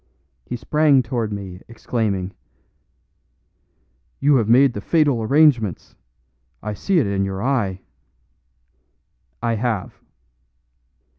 He 0.47 0.55
sprang 0.55 1.03
toward 1.03 1.31
me, 1.31 1.61
exclaiming: 1.67 2.33
"You 4.19 4.37
have 4.37 4.49
made 4.49 4.73
the 4.73 4.81
fatal 4.81 5.21
arrangements 5.21 5.95
I 6.63 6.73
see 6.73 6.97
it 6.97 7.05
in 7.05 7.23
your 7.23 7.43
eye!" 7.43 7.81
"I 9.43 9.53
have." 9.53 10.01